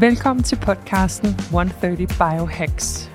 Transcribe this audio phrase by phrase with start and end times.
[0.00, 3.10] Velkommen til podcasten 130 Biohacks.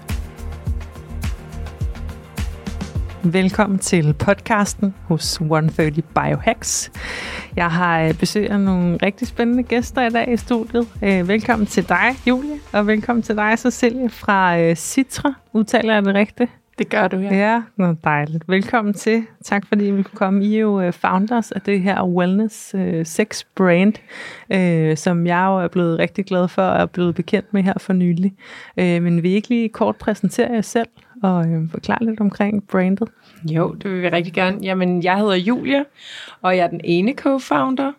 [3.24, 6.92] Velkommen til podcasten hos 130 Biohacks.
[7.56, 10.88] Jeg har øh, besøg af nogle rigtig spændende gæster i dag i studiet.
[11.04, 15.34] Øh, velkommen til dig, Julie, og velkommen til dig, Cecilie, fra øh, Citra.
[15.54, 16.52] Udtaler jeg det rigtigt?
[16.80, 17.36] Det gør du, ja.
[17.36, 18.44] Ja, nå, dejligt.
[18.48, 19.24] Velkommen til.
[19.44, 20.46] Tak fordi vi kunne komme.
[20.46, 23.94] I er jo founders af det her wellness sex brand,
[24.96, 27.94] som jeg jo er blevet rigtig glad for og er blevet bekendt med her for
[27.94, 28.34] nylig.
[28.78, 30.88] men vil I ikke lige kort præsentere jer selv
[31.24, 33.10] og forklare lidt omkring brandet?
[33.52, 34.58] Jo, det vil vi rigtig gerne.
[34.62, 35.84] Jamen, jeg hedder Julia,
[36.42, 37.92] og jeg er den ene co-founder.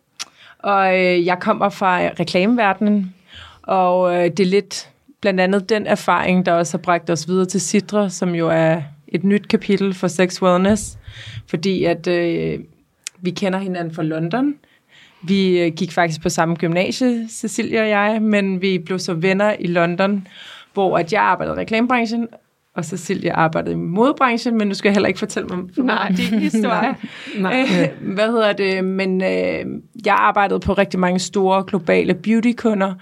[0.58, 3.14] Og øh, jeg kommer fra reklameverdenen,
[3.62, 4.90] og øh, det er lidt
[5.20, 8.82] blandt andet den erfaring, der også har bragt os videre til Sidra, som jo er
[9.08, 10.98] et nyt kapitel for sex wellness,
[11.46, 12.58] fordi at øh,
[13.20, 14.54] vi kender hinanden fra London.
[15.22, 19.54] Vi øh, gik faktisk på samme gymnasie, Cecilia og jeg, men vi blev så venner
[19.60, 20.26] i London,
[20.72, 22.28] hvor at jeg arbejdede i reklamebranchen,
[22.74, 26.08] og Cecilia arbejdede i modebranchen, men nu skal jeg heller ikke fortælle mig for Nej.
[26.08, 26.94] din historie.
[27.38, 27.60] Nej.
[27.60, 28.84] Øh, hvad hedder det?
[28.84, 32.94] Men øh, jeg arbejdede på rigtig mange store globale beautykunder,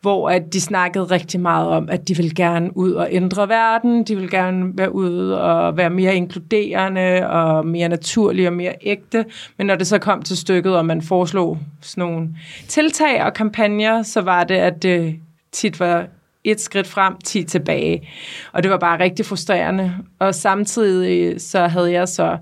[0.00, 4.04] hvor at de snakkede rigtig meget om, at de vil gerne ud og ændre verden,
[4.04, 9.24] de vil gerne være ude og være mere inkluderende og mere naturlige og mere ægte.
[9.56, 12.28] Men når det så kom til stykket, og man foreslog sådan nogle
[12.68, 15.16] tiltag og kampagner, så var det, at det
[15.52, 16.06] tit var
[16.44, 18.08] et skridt frem, ti tilbage.
[18.52, 19.94] Og det var bare rigtig frustrerende.
[20.18, 22.38] Og samtidig øh, så havde jeg så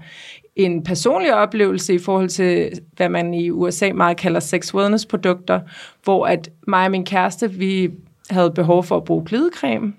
[0.56, 5.60] en personlig oplevelse i forhold til, hvad man i USA meget kalder sex wellness produkter,
[6.04, 7.90] hvor at mig og min kæreste, vi
[8.30, 9.92] havde behov for at bruge glidecreme.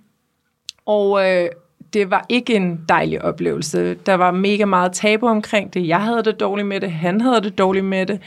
[0.85, 1.49] Og øh,
[1.97, 3.93] det var ikke en dejlig oplevelse.
[3.93, 5.87] Der var mega meget tabu omkring det.
[5.87, 8.19] Jeg havde det dårligt med det, han havde det dårligt med det.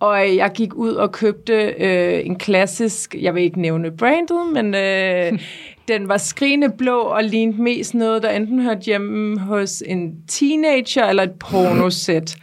[0.00, 4.74] Og jeg gik ud og købte øh, en klassisk, jeg vil ikke nævne brandet, men
[4.74, 5.38] øh,
[5.88, 11.04] den var skrigende blå og lignede mest noget, der enten hørte hjemme hos en teenager
[11.04, 12.36] eller et pornosæt.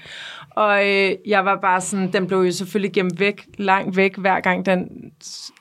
[0.55, 4.39] Og øh, jeg var bare sådan, den blev jo selvfølgelig gemt væk, langt væk, hver
[4.39, 4.87] gang den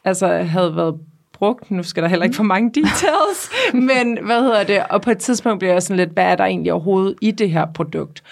[0.04, 0.94] altså, havde været
[1.40, 1.70] brugt.
[1.70, 3.50] Nu skal der heller ikke for mange details.
[3.90, 4.82] men hvad hedder det?
[4.90, 7.50] Og på et tidspunkt blev jeg sådan lidt, hvad er der egentlig overhovedet i det
[7.50, 8.22] her produkt?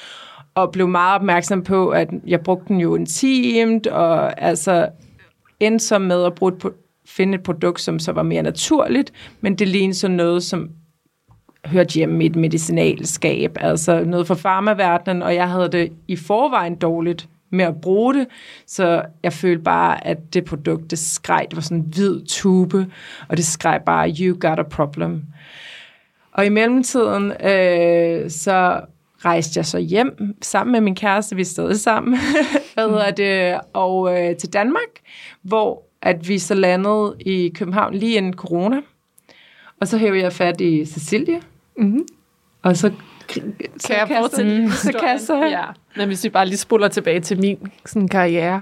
[0.58, 4.88] og blev meget opmærksom på, at jeg brugte den jo intimt, og altså
[5.60, 6.72] endte så med at bruge et,
[7.06, 10.70] finde et produkt, som så var mere naturligt, men det lignede så noget, som
[11.64, 16.75] hørte hjemme i et medicinalskab, altså noget fra farmaverdenen, og jeg havde det i forvejen
[16.75, 18.26] dårligt med at bruge det,
[18.66, 22.86] så jeg følte bare, at det produkt, det skreg, det var sådan en hvid tube,
[23.28, 25.22] og det skreg bare, you got a problem.
[26.32, 28.81] Og i mellemtiden, øh, så
[29.25, 32.19] rejste jeg så hjem sammen med min kæreste, vi stadig sammen,
[32.75, 35.00] hvad hedder det, og øh, til Danmark,
[35.42, 38.81] hvor at vi så landede i København lige inden corona.
[39.81, 41.41] Og så hævde jeg fat i Cecilie,
[41.76, 42.06] mm-hmm.
[42.62, 42.92] og så
[43.28, 45.44] kan jeg fortsætte så jeg så...
[45.44, 45.64] Ja.
[45.96, 48.60] Men hvis vi bare lige spoler tilbage til min sådan, karriere,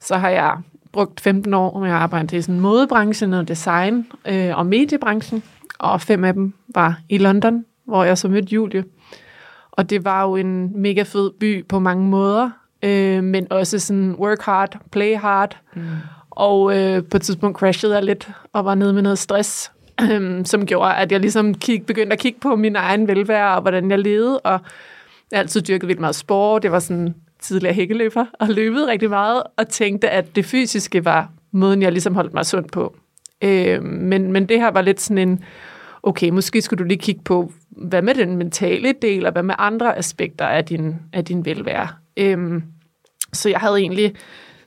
[0.00, 0.56] så har jeg
[0.92, 5.42] brugt 15 år med at arbejde i sådan modebranchen og design øh, og mediebranchen,
[5.78, 8.84] og fem af dem var i London, hvor jeg så mødte Julie.
[9.70, 12.50] Og det var jo en mega fed by på mange måder,
[12.82, 15.56] øh, men også sådan work hard, play hard.
[15.74, 15.82] Mm.
[16.30, 19.72] Og øh, på et tidspunkt crashede jeg lidt og var nede med noget stress,
[20.02, 23.62] øhm, som gjorde, at jeg ligesom kig, begyndte at kigge på min egen velvære og
[23.62, 24.40] hvordan jeg levede.
[24.40, 24.60] Og
[25.30, 26.62] jeg altid dyrket vildt meget sport.
[26.62, 31.30] Det var sådan tidligere hækkeløber og løbet rigtig meget og tænkte, at det fysiske var
[31.52, 32.96] måden, jeg ligesom holdt mig sund på.
[33.42, 35.44] Øh, men, men det her var lidt sådan en,
[36.02, 39.54] okay, måske skulle du lige kigge på, hvad med den mentale del, og hvad med
[39.58, 41.88] andre aspekter af din, af din velvære.
[42.16, 42.62] Øhm,
[43.32, 44.14] så jeg havde egentlig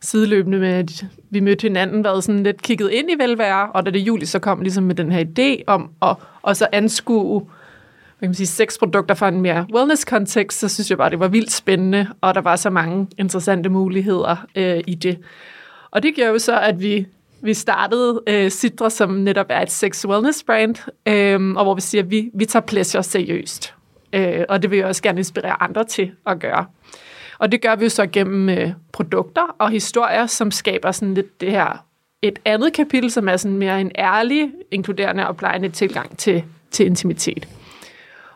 [0.02, 3.92] sideløbende med, at vi mødte hinanden, været sådan lidt kigget ind i velvære, og da
[3.92, 8.28] det juli så kom ligesom med den her idé om at og så anskue hvad
[8.28, 11.28] kan man sige, seks produkter fra en mere wellness-kontekst, så synes jeg bare, det var
[11.28, 15.18] vildt spændende, og der var så mange interessante muligheder øh, i det.
[15.92, 17.06] Og det gjorde jo så, at vi
[17.44, 20.76] vi startede øh, Citra, som netop er et sex wellness brand,
[21.06, 23.74] øh, og hvor vi siger, at vi, vi tager pleasure seriøst.
[24.14, 26.66] Øh, og det vil jeg også gerne inspirere andre til at gøre.
[27.42, 31.42] Og det gør vi jo så gennem øh, produkter og historier, som skaber sådan lidt
[31.42, 31.86] det her
[32.22, 36.86] et andet kapitel, som er sådan mere en ærlig, inkluderende og plejende tilgang til, til
[36.86, 37.48] intimitet.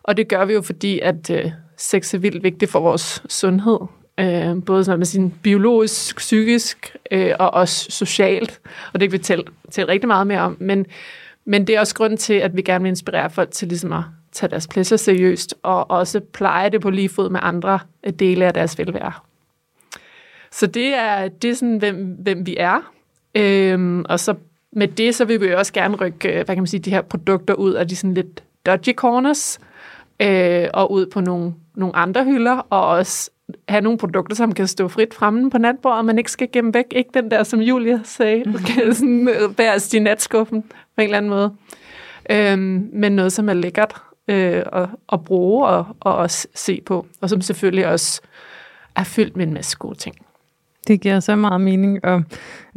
[0.04, 3.78] Og det gør vi jo, fordi at øh, sex er vildt vigtigt for vores sundhed.
[4.20, 8.62] Øh, både sådan med sin biologisk, psykisk øh, og også socialt.
[8.94, 10.58] Og det kan vi tælle, tælle rigtig meget mere om.
[10.60, 10.86] Men,
[11.46, 14.04] men det er også grund til, at vi gerne vil inspirere folk til ligesom at
[14.36, 17.80] tage deres pleasure seriøst, og også pleje det på lige fod med andre
[18.20, 19.12] dele af deres velvære.
[20.52, 22.92] Så det er, det er sådan, hvem, hvem vi er.
[23.36, 24.36] Øhm, og så
[24.72, 27.54] med det, så vil vi også gerne rykke, hvad kan man sige, de her produkter
[27.54, 29.60] ud af de sådan lidt dodgy corners,
[30.20, 33.30] øh, og ud på nogle, nogle andre hylder, og også
[33.70, 36.86] have nogle produkter, som kan stå frit fremme på natbordet, man ikke skal gemme væk.
[36.92, 41.04] Ikke den der, som Julia sagde, du kan sådan øh, bæres i natskuffen på en
[41.04, 41.52] eller anden måde.
[42.30, 43.96] Øhm, men noget, som er lækkert
[44.28, 48.22] øh, at, at bruge og, og også se på, og som selvfølgelig også
[48.96, 50.16] er fyldt med en masse gode ting.
[50.88, 52.24] Det giver så meget mening, og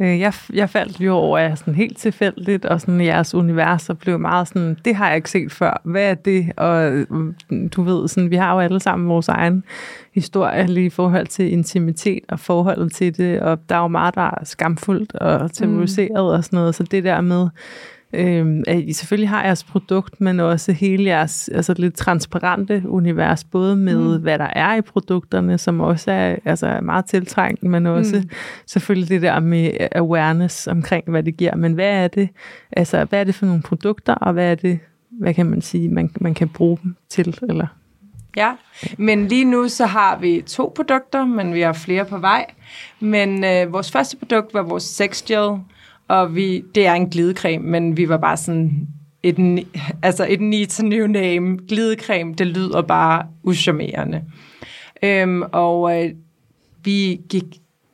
[0.01, 3.97] øh, jeg, jeg faldt jo over af sådan helt tilfældigt, og sådan jeres univers, og
[3.97, 6.51] blev meget sådan, det har jeg ikke set før, hvad er det?
[6.57, 7.35] Og mm,
[7.69, 9.63] du ved, sådan, vi har jo alle sammen vores egen
[10.13, 14.15] historie lige i forhold til intimitet og forholdet til det, og der er jo meget,
[14.15, 16.37] der er skamfuldt og terroriseret mm.
[16.37, 17.47] og sådan noget, så det der med,
[18.13, 23.43] øh, at I selvfølgelig har jeres produkt, men også hele jeres altså lidt transparente univers,
[23.43, 24.23] både med mm.
[24.23, 28.29] hvad der er i produkterne, som også er altså meget tiltrængt, men også mm.
[28.65, 31.55] selvfølgelig det der med awareness omkring, hvad det giver.
[31.55, 32.29] Men hvad er det,
[32.71, 34.79] altså, hvad er det for nogle produkter, og hvad er det,
[35.19, 37.67] hvad kan man sige, man, man kan bruge dem til, eller
[38.37, 38.51] Ja,
[38.97, 42.45] men lige nu så har vi to produkter, men vi har flere på vej.
[42.99, 45.59] Men øh, vores første produkt var vores sex gel,
[46.09, 48.87] og vi, det er en glidecreme, men vi var bare sådan,
[49.23, 49.65] et,
[50.03, 51.57] altså et needs new name.
[51.67, 54.23] Glidecreme, det lyder bare uschammerende.
[55.03, 56.11] Øhm, og øh,
[56.83, 57.43] vi gik,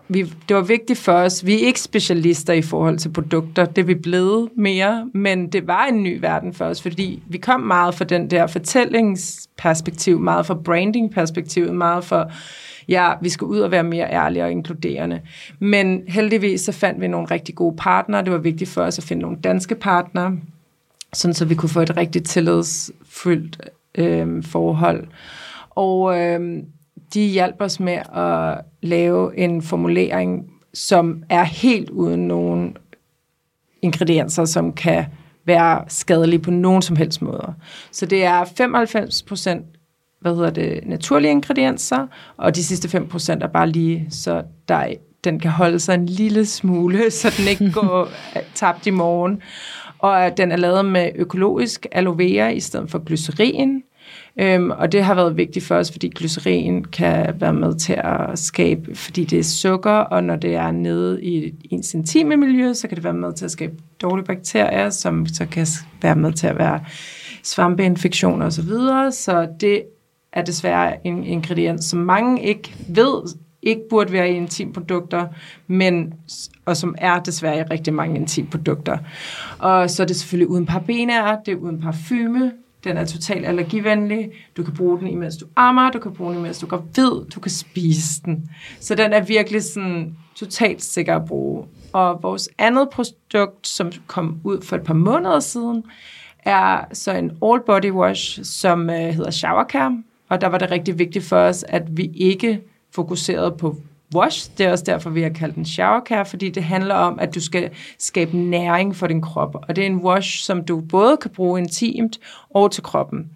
[0.07, 1.45] vi, det var vigtigt for os.
[1.45, 3.65] Vi er ikke specialister i forhold til produkter.
[3.65, 7.37] Det er vi blevet mere, men det var en ny verden for os, fordi vi
[7.37, 12.27] kom meget fra den der fortællingsperspektiv, meget fra brandingperspektivet, meget fra
[12.87, 15.21] ja, vi skal ud og være mere ærlige og inkluderende.
[15.59, 18.23] Men heldigvis så fandt vi nogle rigtig gode partnere.
[18.23, 20.37] Det var vigtigt for os at finde nogle danske partnere,
[21.13, 25.07] sådan så vi kunne få et rigtig tillidsfyldt øh, forhold.
[25.69, 26.63] Og øh,
[27.13, 32.77] de hjalp os med at lave en formulering, som er helt uden nogen
[33.81, 35.05] ingredienser, som kan
[35.45, 37.53] være skadelige på nogen som helst måder.
[37.91, 39.65] Så det er 95 procent
[40.25, 42.07] hvad hedder det, naturlige ingredienser,
[42.37, 44.93] og de sidste 5% er bare lige, så der,
[45.23, 48.09] den kan holde sig en lille smule, så den ikke går
[48.53, 49.41] tabt i morgen.
[49.99, 53.83] Og den er lavet med økologisk aloe vera i stedet for glycerin.
[54.39, 58.39] Øhm, og det har været vigtigt for os, fordi glycerin kan være med til at
[58.39, 62.87] skabe, fordi det er sukker, og når det er nede i ens intime miljø, så
[62.87, 65.67] kan det være med til at skabe dårlige bakterier, som så kan
[66.01, 66.79] være med til at være
[67.43, 68.69] svampeinfektioner osv.
[68.69, 69.83] Så, så det
[70.35, 75.27] er desværre en ingrediens, som mange ikke ved, ikke burde være i intimprodukter,
[75.67, 76.13] men,
[76.65, 78.97] og som er desværre i rigtig mange intimprodukter.
[79.59, 82.51] Og så er det selvfølgelig uden parabener, det er uden parfume,
[82.83, 84.31] den er totalt allergivenlig.
[84.57, 87.25] Du kan bruge den, imens du ammer, du kan bruge den, imens du går ved,
[87.25, 88.49] du kan spise den.
[88.79, 91.65] Så den er virkelig sådan totalt sikker at bruge.
[91.93, 95.83] Og vores andet produkt, som kom ud for et par måneder siden,
[96.39, 100.03] er så en all body wash, som uh, hedder Shower Care.
[100.29, 103.75] Og der var det rigtig vigtigt for os, at vi ikke fokuserede på
[104.15, 104.51] wash.
[104.57, 107.35] Det er også derfor, vi har kaldt den shower care, fordi det handler om, at
[107.35, 109.55] du skal skabe næring for din krop.
[109.67, 113.29] Og det er en wash, som du både kan bruge intimt og til kroppen.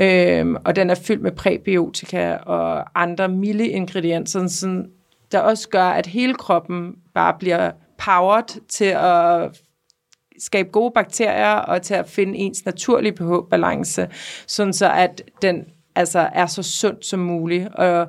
[0.00, 4.90] Øhm, og den er fyldt med præbiotika og andre milde ingredienser, sådan,
[5.32, 9.60] der også gør, at hele kroppen bare bliver powered til at
[10.38, 14.08] skabe gode bakterier og til at finde ens naturlige pH-balance,
[14.46, 17.68] sådan så at den altså er så sundt som muligt.
[17.74, 18.08] Og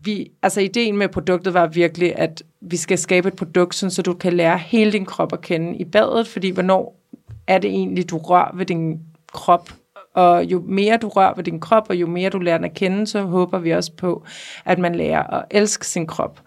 [0.00, 4.14] vi, altså ideen med produktet var virkelig, at vi skal skabe et produkt, så du
[4.14, 7.00] kan lære hele din krop at kende i badet, fordi hvornår
[7.46, 9.00] er det egentlig, du rører ved din
[9.32, 9.70] krop,
[10.14, 12.74] og jo mere du rører ved din krop, og jo mere du lærer den at
[12.74, 14.24] kende, så håber vi også på,
[14.64, 16.40] at man lærer at elske sin krop.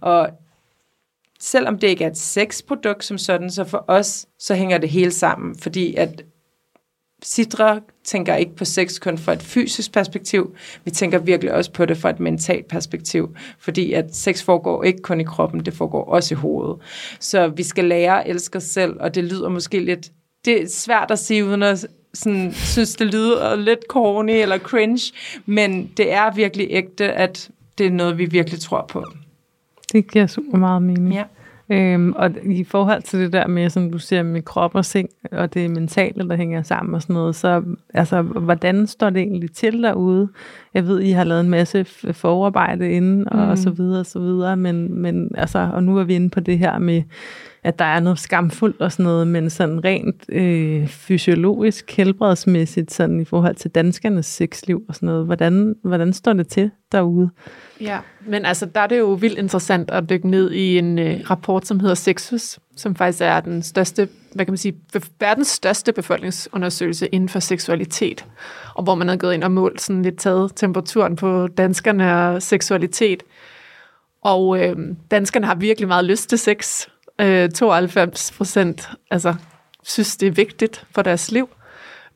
[0.00, 0.28] Og
[1.40, 5.10] selvom det ikke er et sexprodukt som sådan, så for os, så hænger det hele
[5.10, 6.24] sammen, fordi at
[7.26, 10.54] Sidra tænker ikke på sex kun fra et fysisk perspektiv,
[10.84, 15.02] vi tænker virkelig også på det fra et mentalt perspektiv, fordi at sex foregår ikke
[15.02, 16.76] kun i kroppen, det foregår også i hovedet.
[17.20, 20.10] Så vi skal lære at elske os selv, og det lyder måske lidt,
[20.44, 25.12] det er svært at sige uden at sådan, synes, det lyder lidt corny eller cringe,
[25.46, 29.04] men det er virkelig ægte, at det er noget, vi virkelig tror på.
[29.92, 31.14] Det giver super meget mening.
[31.14, 31.24] Ja.
[31.70, 35.08] Øhm, og i forhold til det der med, som du siger, med krop og sind,
[35.32, 37.62] og det mentale, der hænger sammen og sådan noget, så
[37.94, 40.28] altså, hvordan står det egentlig til derude?
[40.74, 43.50] Jeg ved, I har lavet en masse forarbejde inden, og, mm.
[43.50, 46.40] og så videre, og så videre, men, men altså, og nu er vi inde på
[46.40, 47.02] det her med,
[47.64, 53.20] at der er noget skamfuldt og sådan noget, men sådan rent øh, fysiologisk, helbredsmæssigt, sådan
[53.20, 57.30] i forhold til danskernes sexliv og sådan noget, hvordan, hvordan står det til derude?
[57.80, 61.20] Ja, men altså, der er det jo vildt interessant at dykke ned i en øh,
[61.30, 64.74] rapport, som hedder Sexus, som faktisk er den største, hvad kan man sige,
[65.20, 68.26] verdens største befolkningsundersøgelse inden for seksualitet,
[68.74, 72.42] og hvor man har gået ind og målt sådan lidt taget temperaturen på danskerne og
[72.42, 73.22] seksualitet.
[74.22, 74.76] Og øh,
[75.10, 76.86] danskerne har virkelig meget lyst til sex.
[77.20, 79.34] Øh, 92 procent altså,
[79.82, 81.48] synes, det er vigtigt for deres liv.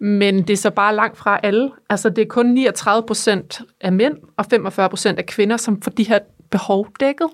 [0.01, 1.71] Men det er så bare langt fra alle.
[1.91, 5.91] Altså det er kun 39 procent af mænd og 45 procent af kvinder, som får
[5.91, 6.19] de her
[6.51, 7.29] behov dækket.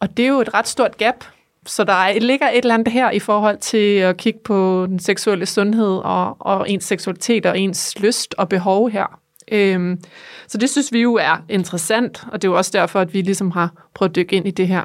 [0.00, 1.24] Og det er jo et ret stort gap.
[1.66, 4.98] Så der er, ligger et eller andet her i forhold til at kigge på den
[4.98, 9.20] seksuelle sundhed og, og ens seksualitet og ens lyst og behov her.
[9.52, 10.00] Øhm,
[10.48, 13.20] så det synes vi jo er interessant, og det er jo også derfor, at vi
[13.20, 14.82] ligesom har prøvet at dykke ind i det her.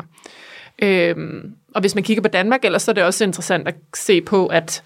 [0.79, 4.21] Øhm, og hvis man kigger på Danmark, ellers så er det også interessant at se
[4.21, 4.83] på, at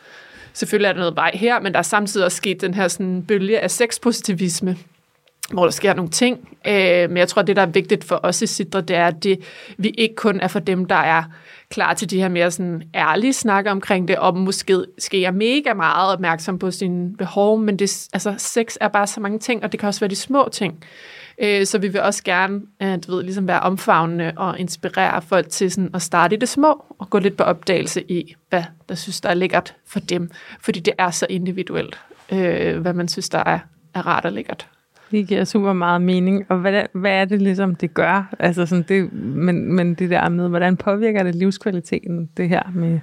[0.54, 3.24] selvfølgelig er der noget vej her, men der er samtidig også sket den her sådan,
[3.28, 4.78] bølge af sexpositivisme,
[5.52, 6.50] hvor der sker nogle ting.
[6.68, 9.08] Øh, men jeg tror, at det, der er vigtigt for os i Sidre, det er,
[9.08, 9.40] at det,
[9.78, 11.24] vi ikke kun er for dem, der er
[11.70, 16.14] klar til de her mere sådan ærlige snakker omkring det, og måske sker mega meget
[16.14, 19.80] opmærksom på sine behov, men det, altså, sex er bare så mange ting, og det
[19.80, 20.84] kan også være de små ting.
[21.42, 25.50] Øh, så vi vil også gerne øh, du ved, ligesom være omfavnende og inspirere folk
[25.50, 28.96] til sådan at starte i det små og gå lidt på opdagelse i, hvad der
[28.96, 30.30] synes, der er lækkert for dem.
[30.60, 32.00] Fordi det er så individuelt,
[32.32, 33.60] øh, hvad man synes, der er,
[33.94, 34.68] er rart og lækkert.
[35.12, 36.46] Det giver super meget mening.
[36.50, 38.36] Og hvad, hvad er det ligesom, det gør?
[38.40, 43.00] Altså sådan det, men, men det der med, hvordan påvirker det livskvaliteten, det her med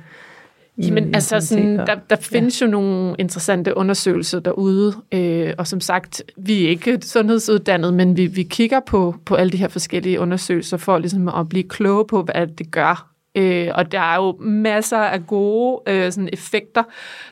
[0.79, 2.67] Jamen, altså, sådan, der, der findes ja.
[2.67, 8.27] jo nogle interessante undersøgelser derude, øh, og som sagt, vi er ikke sundhedsuddannet, men vi,
[8.27, 12.23] vi kigger på, på alle de her forskellige undersøgelser for ligesom at blive kloge på,
[12.23, 13.13] hvad det gør.
[13.35, 16.83] Øh, og der er jo masser af gode øh, sådan effekter.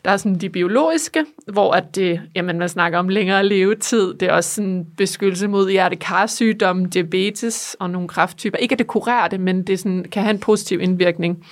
[0.04, 4.14] Der er sådan de biologiske, hvor at det, jamen, man snakker om længere levetid.
[4.14, 8.58] Det er også sådan beskyttelse mod hjertekarsygdom, diabetes og nogle krafttyper.
[8.58, 11.44] Ikke at det kurerer det, men det sådan, kan have en positiv indvirkning.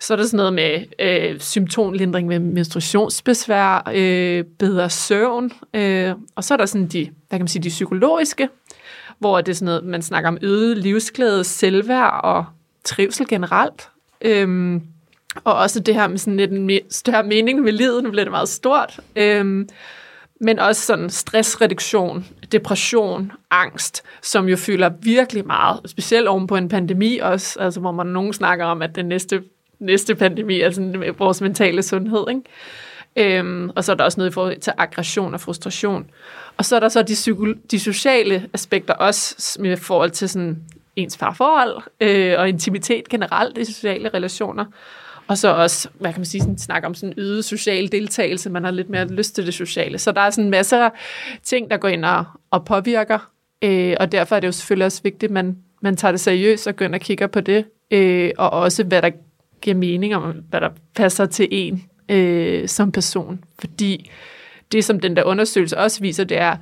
[0.00, 6.44] Så er der sådan noget med øh, symptomlindring med menstruationsbesvær, øh, bedre søvn, øh, og
[6.44, 8.48] så er der sådan de, hvad kan man sige, de psykologiske,
[9.18, 12.44] hvor det er sådan noget, man snakker om øget livsglæde, selvværd og
[12.84, 13.88] trivsel generelt.
[14.20, 14.82] Øhm,
[15.44, 18.32] og også det her med sådan lidt en større mening med livet, nu bliver det
[18.32, 19.00] meget stort.
[19.16, 19.68] Øhm,
[20.40, 26.68] men også sådan stressreduktion, depression, angst, som jo fylder virkelig meget, specielt oven på en
[26.68, 29.42] pandemi også, altså hvor man nogen snakker om, at den næste
[29.80, 32.24] næste pandemi, altså vores mentale sundhed.
[32.28, 33.38] Ikke?
[33.38, 36.10] Øhm, og så er der også noget i forhold til aggression og frustration.
[36.56, 40.62] Og så er der så de, psyko- de sociale aspekter også med forhold til sådan
[40.96, 44.64] ens farforhold øh, og intimitet generelt i sociale relationer.
[45.28, 48.50] Og så også, hvad kan man sige, sådan, snakke om sådan øget social deltagelse.
[48.50, 49.98] Man har lidt mere lyst til det sociale.
[49.98, 50.90] Så der er sådan masser af
[51.42, 53.30] ting, der går ind og, og påvirker.
[53.64, 56.66] Øh, og derfor er det jo selvfølgelig også vigtigt, at man, man tager det seriøst
[56.66, 57.64] og går ind og kigger på det.
[57.90, 59.10] Øh, og også, hvad der
[59.60, 63.44] giver mening om, hvad der passer til en øh, som person.
[63.58, 64.10] Fordi
[64.72, 66.56] det, som den der undersøgelse også viser, det er,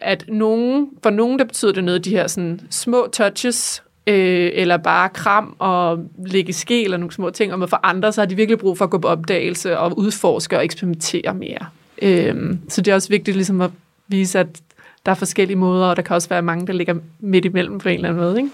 [0.00, 4.76] at nogen, for nogen, der betyder det noget, de her sådan, små touches, øh, eller
[4.76, 8.34] bare kram og lægge ske, eller nogle små ting, og for andre, så har de
[8.34, 11.66] virkelig brug for at gå på opdagelse og udforske og eksperimentere mere.
[12.02, 13.70] Øh, så det er også vigtigt ligesom at
[14.08, 14.46] vise, at
[15.06, 17.88] der er forskellige måder, og der kan også være mange, der ligger midt imellem på
[17.88, 18.36] en eller anden måde.
[18.36, 18.50] Ikke?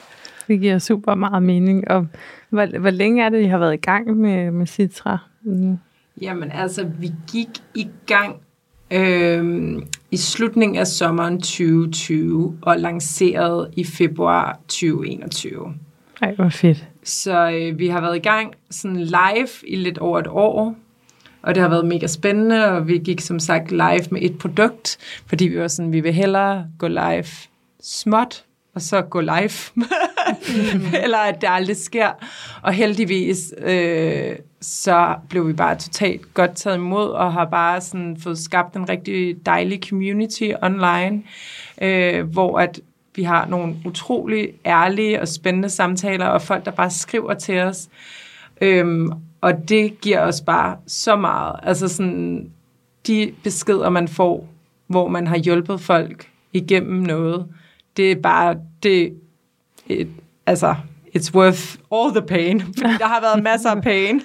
[0.52, 1.90] Det giver super meget mening.
[1.90, 2.06] Og
[2.50, 5.18] hvor, hvor længe er det, I har været i gang med, med Citra?
[5.42, 5.78] Mm.
[6.20, 8.36] Jamen altså, vi gik i gang
[8.90, 9.72] øh,
[10.10, 15.74] i slutningen af sommeren 2020 og lancerede i februar 2021.
[16.22, 16.88] Ej, hvor fedt.
[17.04, 20.74] Så øh, vi har været i gang sådan live i lidt over et år,
[21.42, 24.98] og det har været mega spændende, og vi gik som sagt live med et produkt,
[25.26, 27.26] fordi vi var sådan, vi vil hellere gå live
[27.82, 28.44] småt,
[28.74, 29.50] og så gå live.
[31.04, 32.10] Eller at det aldrig sker.
[32.62, 38.16] Og heldigvis, øh, så blev vi bare totalt godt taget imod, og har bare sådan
[38.22, 41.22] fået skabt en rigtig dejlig community online,
[41.82, 42.80] øh, hvor at
[43.14, 47.88] vi har nogle utrolig ærlige og spændende samtaler, og folk, der bare skriver til os.
[48.60, 51.56] Øhm, og det giver os bare så meget.
[51.62, 52.50] Altså sådan,
[53.06, 54.48] de beskeder, man får,
[54.86, 57.46] hvor man har hjulpet folk igennem noget,
[57.96, 59.14] det er bare det,
[60.46, 60.74] altså
[61.16, 62.58] it's worth all the pain,
[63.00, 64.22] der har været masser af pain.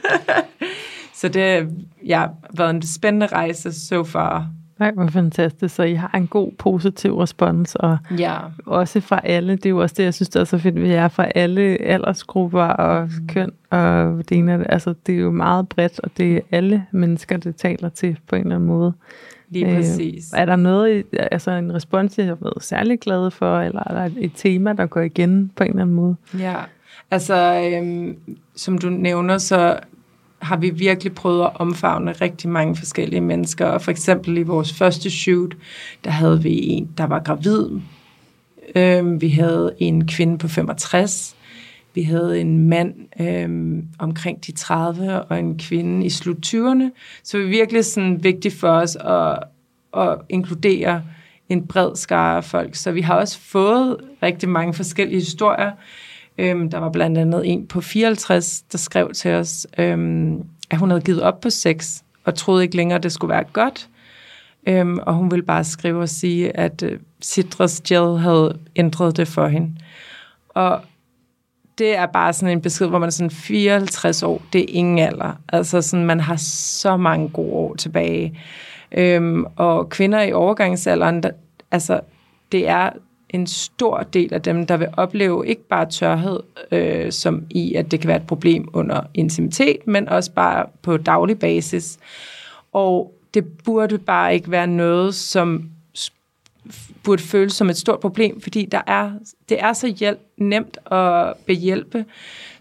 [1.14, 1.70] så det
[2.06, 4.48] ja, har været en spændende rejse so far.
[4.80, 5.76] Nej, hvor fantastisk.
[5.76, 8.38] Så I har en god, positiv respons, og ja.
[8.66, 9.56] også fra alle.
[9.56, 11.62] Det er jo også det, jeg synes, det er så fedt, vi er fra alle
[11.62, 13.28] aldersgrupper og mm.
[13.28, 17.38] køn, og det ene altså, det er jo meget bredt, og det er alle mennesker,
[17.38, 18.94] det taler til på en eller anden måde.
[19.50, 20.34] Lige øh, præcis.
[20.34, 23.94] Øh, er der noget, altså en respons, jeg har været særlig glad for, eller er
[23.94, 26.16] der et, et tema, der går igen på en eller anden måde?
[26.40, 26.56] Ja,
[27.12, 28.18] altså øhm,
[28.56, 29.80] som du nævner, så
[30.40, 33.66] har vi virkelig prøvet at omfavne rigtig mange forskellige mennesker.
[33.66, 35.56] Og for eksempel i vores første shoot,
[36.04, 37.70] der havde vi en, der var gravid.
[38.76, 41.37] Øhm, vi havde en kvinde på 65.
[41.98, 46.84] Vi havde en mand øh, omkring de 30 og en kvinde i slut 20'erne.
[47.24, 49.44] Så det var virkelig sådan vigtigt for os at,
[49.98, 51.04] at inkludere
[51.50, 52.76] en bred skare af folk.
[52.76, 55.72] Så vi har også fået rigtig mange forskellige historier.
[56.38, 60.90] Øhm, der var blandt andet en på 54, der skrev til os, øhm, at hun
[60.90, 63.90] havde givet op på sex, og troede ikke længere, at det skulle være godt.
[64.68, 69.28] Øhm, og hun ville bare skrive og sige, at øh, Citrus Gel havde ændret det
[69.28, 69.72] for hende.
[70.50, 70.82] Og
[71.78, 75.00] det er bare sådan en besked, hvor man er sådan 54 år, det er ingen
[75.00, 75.34] alder.
[75.50, 78.40] Altså sådan, man har så mange gode år tilbage.
[78.92, 81.30] Øhm, og kvinder i overgangsalderen, der,
[81.72, 82.00] altså
[82.52, 82.90] det er
[83.30, 86.40] en stor del af dem, der vil opleve ikke bare tørhed,
[86.72, 90.98] øh, som i, at det kan være et problem under intimitet, men også bare på
[90.98, 91.98] daglig basis.
[92.74, 95.70] Og det burde bare ikke være noget, som
[97.08, 99.12] burde føles som et stort problem, fordi der er,
[99.50, 102.06] det er så hjælp, nemt at behjælpe.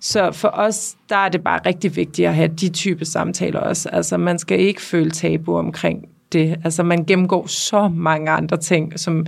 [0.01, 3.89] Så for os, der er det bare rigtig vigtigt at have de type samtaler også.
[3.89, 6.57] Altså, man skal ikke føle tabu omkring det.
[6.65, 9.27] Altså, man gennemgår så mange andre ting, som,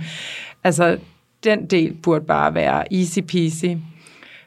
[0.63, 0.97] altså,
[1.43, 3.65] den del burde bare være easy peasy.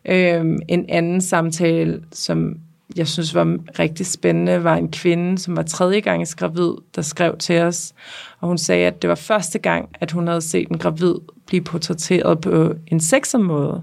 [0.05, 2.57] Øhm, en anden samtale, som
[2.97, 7.37] jeg synes var rigtig spændende, var en kvinde, som var tredje gang gravid, der skrev
[7.39, 7.95] til os.
[8.41, 11.15] Og hun sagde, at det var første gang, at hun havde set en gravid
[11.47, 13.83] blive portrætteret på en sexet måde.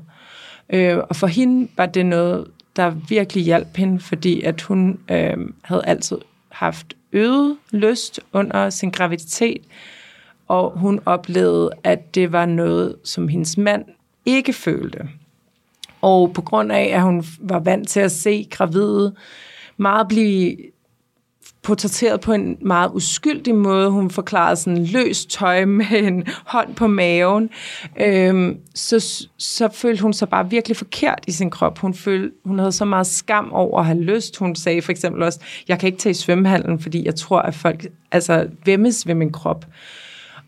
[0.70, 5.38] Øh, og for hende var det noget, der virkelig hjalp hende, fordi at hun øh,
[5.62, 6.18] havde altid
[6.50, 9.62] haft øget lyst under sin graviditet,
[10.48, 13.86] og hun oplevede, at det var noget, som hendes mand
[14.26, 15.10] ikke følte.
[16.02, 19.14] Og på grund af, at hun var vant til at se gravide
[19.78, 20.58] meget blive
[21.64, 23.90] portrætteret på en meget uskyldig måde.
[23.90, 27.50] Hun forklarede sådan løst tøj med en hånd på maven.
[27.98, 31.80] Øhm, så, så følte hun sig bare virkelig forkert i sin krop.
[31.80, 34.38] Hun, følte, hun havde så meget skam over at have lyst.
[34.38, 37.56] Hun sagde for eksempel også, jeg kan ikke tage i svømmehallen, fordi jeg tror, at
[37.56, 39.66] folk altså, vemmes ved min krop.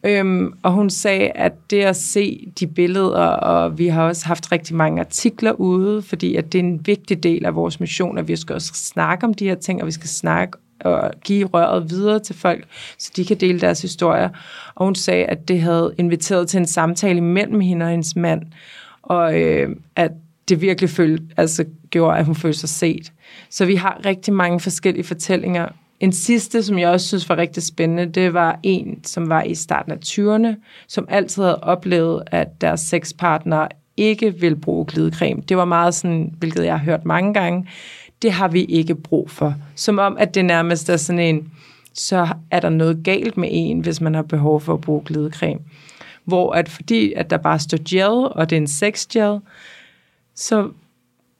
[0.03, 4.51] Øhm, og hun sagde, at det at se de billeder, og vi har også haft
[4.51, 8.27] rigtig mange artikler ude, fordi at det er en vigtig del af vores mission, at
[8.27, 11.89] vi skal også snakke om de her ting, og vi skal snakke og give røret
[11.89, 12.65] videre til folk,
[12.97, 14.29] så de kan dele deres historier.
[14.75, 18.41] Og hun sagde, at det havde inviteret til en samtale mellem hende og hendes mand,
[19.01, 20.11] og øh, at
[20.49, 23.11] det virkelig følte, altså, gjorde, at hun følte sig set.
[23.49, 25.69] Så vi har rigtig mange forskellige fortællinger,
[26.01, 29.55] en sidste, som jeg også synes var rigtig spændende, det var en, som var i
[29.55, 30.55] starten af 20'erne,
[30.87, 35.41] som altid havde oplevet, at deres sexpartner ikke vil bruge glidecreme.
[35.49, 37.67] Det var meget sådan, hvilket jeg har hørt mange gange,
[38.21, 39.55] det har vi ikke brug for.
[39.75, 41.51] Som om, at det nærmest er sådan en,
[41.93, 45.59] så er der noget galt med en, hvis man har behov for at bruge glidecreme.
[46.25, 49.39] Hvor at fordi, at der bare står gel, og det er en sexgel,
[50.35, 50.69] så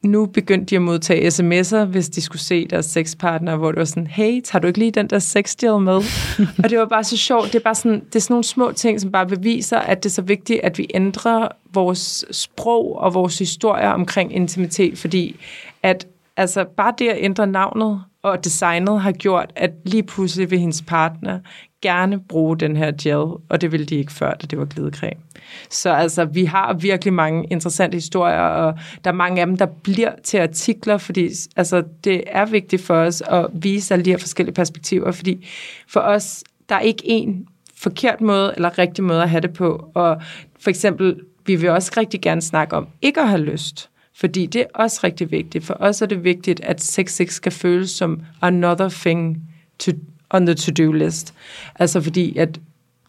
[0.04, 3.86] nu begyndte de at modtage sms'er, hvis de skulle se deres sexpartner, hvor det var
[3.86, 6.02] sådan, hey, tager du ikke lige den der sexdeal med?
[6.64, 7.46] og det var bare så sjovt.
[7.46, 10.10] Det er bare sådan, det er sådan nogle små ting, som bare beviser, at det
[10.10, 15.36] er så vigtigt, at vi ændrer vores sprog og vores historier omkring intimitet, fordi
[15.84, 20.60] at altså bare det at ændre navnet og designet har gjort, at lige pludselig vil
[20.60, 21.40] hendes partner
[21.82, 23.16] gerne bruge den her gel,
[23.50, 25.22] og det ville de ikke før, da det var glidecreme.
[25.70, 29.66] Så altså, vi har virkelig mange interessante historier, og der er mange af dem, der
[29.66, 34.18] bliver til artikler, fordi altså, det er vigtigt for os at vise alle de her
[34.18, 35.48] forskellige perspektiver, fordi
[35.88, 39.92] for os, der er ikke en forkert måde eller rigtig måde at have det på,
[39.94, 40.22] og
[40.60, 44.62] for eksempel, vi vil også rigtig gerne snakke om ikke at have lyst, fordi det
[44.62, 45.66] er også rigtig vigtigt.
[45.66, 49.38] For os er det vigtigt, at sex ikke skal føles som another thing
[49.80, 49.92] to,
[50.34, 51.34] on the to-do list.
[51.76, 52.60] Altså fordi, at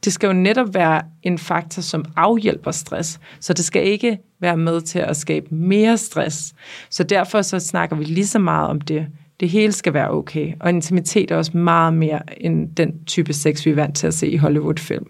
[0.04, 3.20] det skal jo netop være en faktor, som afhjælper stress.
[3.40, 6.54] Så det skal ikke være med til at skabe mere stress.
[6.90, 9.06] Så derfor så snakker vi lige så meget om det.
[9.40, 10.52] Det hele skal være okay.
[10.60, 14.14] Og intimitet er også meget mere end den type sex, vi er vant til at
[14.14, 15.06] se i Hollywood-film.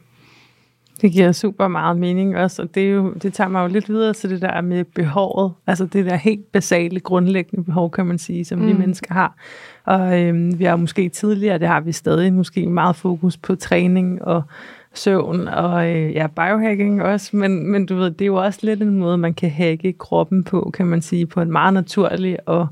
[1.01, 3.89] Det giver super meget mening også, og det, er jo, det tager mig jo lidt
[3.89, 8.19] videre til det der med behovet, altså det der helt basale, grundlæggende behov, kan man
[8.19, 8.67] sige, som mm.
[8.67, 9.37] vi mennesker har.
[9.85, 14.25] Og øhm, vi har måske tidligere, det har vi stadig, måske meget fokus på træning
[14.25, 14.43] og
[14.95, 18.83] søvn og øh, ja, biohacking også, men, men du ved, det er jo også lidt
[18.83, 22.67] en måde, man kan hacke kroppen på, kan man sige, på en meget naturlig og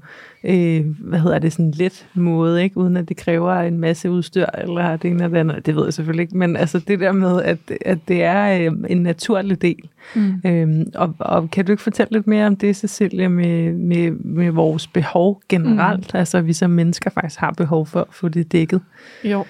[0.45, 2.77] øh, hvad hedder det, sådan let måde, ikke?
[2.77, 5.85] uden at det kræver en masse udstyr, eller det ene eller det andet, det ved
[5.85, 9.63] jeg selvfølgelig ikke, men altså det der med, at, at det er øh, en naturlig
[9.63, 9.89] del.
[10.15, 10.41] Mm.
[10.47, 14.51] Øhm, og, og kan du ikke fortælle lidt mere om det, Cecilia, med, med, med
[14.51, 16.15] vores behov generelt?
[16.15, 16.19] Mm.
[16.19, 18.81] Altså vi som mennesker faktisk har behov for at få det dækket.
[19.25, 19.45] Jo.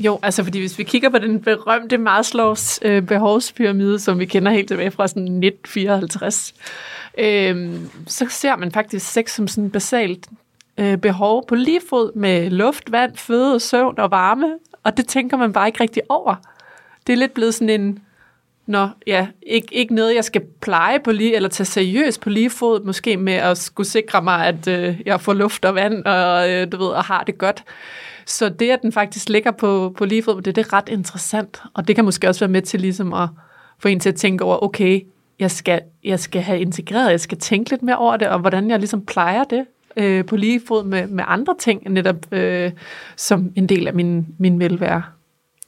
[0.00, 4.52] Jo, altså fordi hvis vi kigger på den berømte Maslows øh, behovspyramide, som vi kender
[4.52, 6.54] helt tilbage fra sådan 1954,
[7.18, 7.74] øh,
[8.06, 10.26] så ser man faktisk sex som sådan basalt
[10.78, 15.36] øh, behov på lige fod med luft, vand, føde, søvn og varme, og det tænker
[15.36, 16.34] man bare ikke rigtig over.
[17.06, 18.02] Det er lidt blevet sådan en,
[18.66, 22.50] Nå, ja, ikke, ikke noget, jeg skal pleje på lige, eller tage seriøst på lige
[22.50, 26.50] fod, måske med at skulle sikre mig, at øh, jeg får luft og vand, og
[26.50, 27.64] øh, du ved, og har det godt.
[28.30, 31.62] Så det, at den faktisk ligger på, på lige fod, det, det er ret interessant.
[31.74, 33.28] Og det kan måske også være med til ligesom at
[33.78, 35.00] få en til at tænke over, okay,
[35.38, 38.70] jeg skal, jeg skal have integreret, jeg skal tænke lidt mere over det, og hvordan
[38.70, 39.64] jeg ligesom plejer det
[39.96, 42.70] øh, på lige fod med, med andre ting, netop øh,
[43.16, 45.02] som en del af min, min velvære.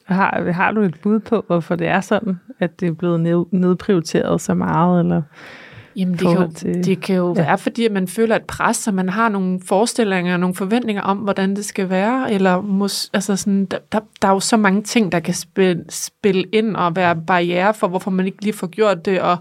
[0.05, 3.45] Har, har du et bud på, hvorfor det er sådan, at det er blevet ned,
[3.51, 5.01] nedprioriteret så meget?
[5.01, 5.23] Eller?
[5.97, 7.43] Jamen, det kan jo, til, det kan jo ja.
[7.43, 11.57] være, fordi man føler et pres, så man har nogle forestillinger, nogle forventninger om, hvordan
[11.57, 15.13] det skal være, eller mås, altså sådan, der, der, der er jo så mange ting,
[15.13, 19.05] der kan spille, spille ind og være barriere for, hvorfor man ikke lige får gjort
[19.05, 19.37] det, og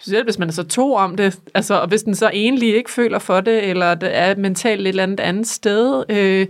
[0.00, 2.90] specielt hvis man er så to om det, altså, og hvis den så egentlig ikke
[2.90, 6.46] føler for det, eller det er mentalt et eller andet andet sted, øh,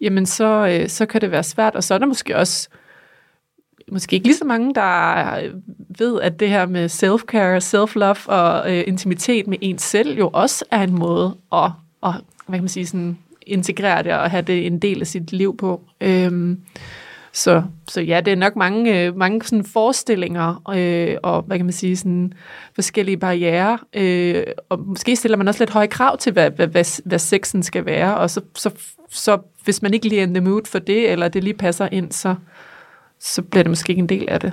[0.00, 2.68] jamen så, øh, så kan det være svært, og så er der måske også
[3.92, 5.40] måske ikke lige så mange, der
[5.98, 10.64] ved, at det her med self-care, self-love og øh, intimitet med ens selv jo også
[10.70, 11.70] er en måde at,
[12.04, 12.12] at
[12.46, 15.56] hvad kan man sige, sådan, integrere det og have det en del af sit liv
[15.56, 15.80] på.
[16.00, 16.60] Øhm,
[17.32, 21.66] så, så ja, det er nok mange, øh, mange sådan forestillinger øh, og hvad kan
[21.66, 22.32] man sige, sådan
[22.74, 23.78] forskellige barriere.
[23.94, 27.62] Øh, og måske stiller man også lidt høje krav til, hvad, hvad, hvad, hvad sexen
[27.62, 28.70] skal være, og så, så,
[29.10, 31.88] så hvis man ikke lige er in the mood for det, eller det lige passer
[31.92, 32.34] ind, så,
[33.24, 34.52] så bliver det måske ikke en del af det.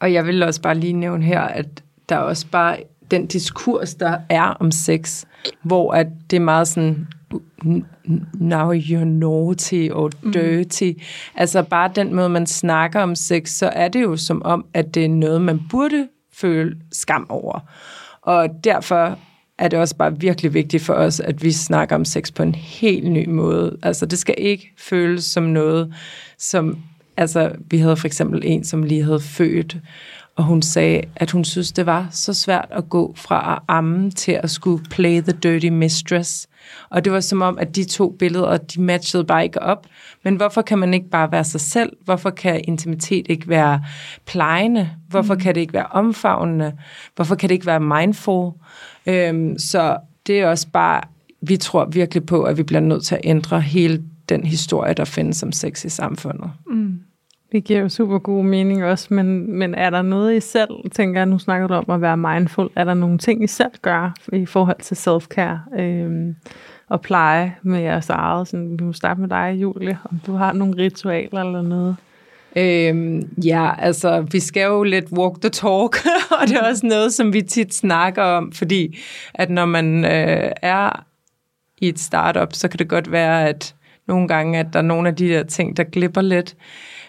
[0.00, 2.78] Og jeg vil også bare lige nævne her, at der er også bare
[3.10, 5.24] den diskurs, der er om sex,
[5.62, 7.08] hvor at det er meget sådan,
[8.34, 10.32] now you're naughty og mm.
[10.32, 10.90] dirty.
[10.96, 11.00] Mm.
[11.34, 14.94] Altså bare den måde, man snakker om sex, så er det jo som om, at
[14.94, 17.58] det er noget, man burde føle skam over.
[18.22, 19.18] Og derfor
[19.62, 22.54] er det også bare virkelig vigtigt for os, at vi snakker om sex på en
[22.54, 23.76] helt ny måde.
[23.82, 25.94] Altså det skal ikke føles som noget,
[26.38, 26.78] som,
[27.16, 29.76] altså vi havde for eksempel en, som lige havde født,
[30.36, 34.10] og hun sagde, at hun synes, det var så svært at gå fra at amme
[34.10, 36.48] til at skulle play the dirty mistress.
[36.90, 39.86] Og det var som om, at de to billeder, de matchede bare ikke op.
[40.22, 41.92] Men hvorfor kan man ikke bare være sig selv?
[42.04, 43.84] Hvorfor kan intimitet ikke være
[44.26, 44.90] plejende?
[45.08, 45.40] Hvorfor mm.
[45.40, 46.72] kan det ikke være omfavnende?
[47.16, 48.52] Hvorfor kan det ikke være mindful?
[49.06, 49.96] Øhm, så
[50.26, 51.00] det er også bare,
[51.40, 55.04] vi tror virkelig på, at vi bliver nødt til at ændre hele den historie, der
[55.04, 56.50] findes om sex i samfundet.
[56.66, 56.91] Mm.
[57.52, 61.20] Det giver jo super god mening også, men, men er der noget I selv, tænker
[61.20, 64.14] jeg, nu snakker du om at være mindful, er der nogle ting I selv gør
[64.32, 66.34] i forhold til self-care øh,
[66.88, 68.48] og pleje med jeres eget?
[68.48, 71.96] Sådan, vi må starte med dig, Julie, om du har nogle ritualer eller noget.
[72.56, 75.96] Øhm, ja, altså, vi skal jo lidt walk the talk,
[76.40, 78.98] og det er også noget, som vi tit snakker om, fordi
[79.34, 81.04] at når man øh, er
[81.80, 83.74] i et startup, så kan det godt være, at
[84.08, 86.56] nogle gange, at der er nogle af de der ting, der glipper lidt.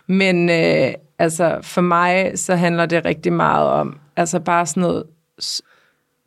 [0.07, 5.03] Men øh, altså, for mig, så handler det rigtig meget om, altså bare sådan noget,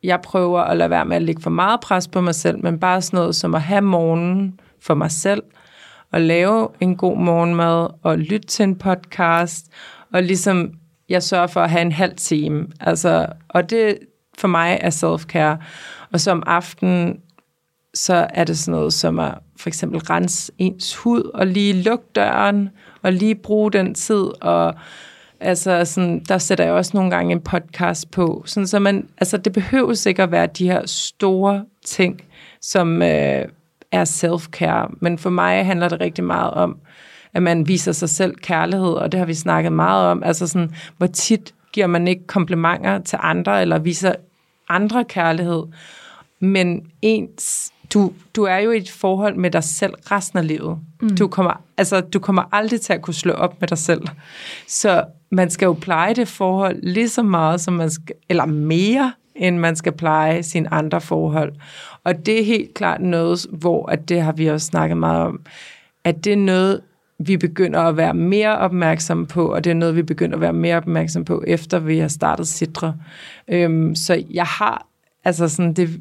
[0.02, 2.80] jeg prøver at lade være med at lægge for meget pres på mig selv, men
[2.80, 5.42] bare sådan noget som at have morgenen for mig selv,
[6.12, 9.66] og lave en god morgenmad, og lytte til en podcast,
[10.12, 10.72] og ligesom,
[11.08, 12.66] jeg sørger for at have en halv time.
[12.80, 13.98] Altså, og det
[14.38, 15.64] for mig er self-care.
[16.12, 17.20] Og så om aftenen,
[17.94, 22.04] så er det sådan noget som at for eksempel rense ens hud, og lige lukke
[22.14, 22.70] døren,
[23.02, 24.74] og lige bruge den tid, og
[25.40, 29.36] altså sådan, der sætter jeg også nogle gange en podcast på, sådan så man, altså
[29.36, 32.22] det behøver ikke at være de her store ting,
[32.60, 33.44] som øh,
[33.92, 36.78] er self-care, men for mig handler det rigtig meget om,
[37.34, 40.74] at man viser sig selv kærlighed, og det har vi snakket meget om, altså sådan,
[40.96, 44.14] hvor tit giver man ikke komplimenter til andre, eller viser
[44.68, 45.62] andre kærlighed,
[46.40, 50.78] men ens du, du er jo i et forhold med dig selv resten af livet.
[51.02, 51.16] Mm.
[51.16, 54.02] Du, kommer, altså, du kommer aldrig til at kunne slå op med dig selv.
[54.68, 59.12] Så man skal jo pleje det forhold lige så meget, som man skal, eller mere,
[59.34, 61.52] end man skal pleje sine andre forhold.
[62.04, 65.40] Og det er helt klart noget, hvor at det har vi også snakket meget om,
[66.04, 66.80] at det er noget,
[67.18, 70.52] vi begynder at være mere opmærksomme på, og det er noget, vi begynder at være
[70.52, 72.94] mere opmærksomme på, efter vi har startet Sidre.
[73.48, 74.86] Øhm, så jeg har,
[75.24, 76.00] altså sådan, det,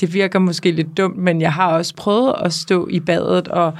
[0.00, 3.72] det virker måske lidt dumt, men jeg har også prøvet at stå i badet og